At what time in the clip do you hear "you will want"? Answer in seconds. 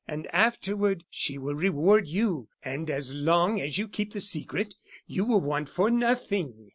5.05-5.69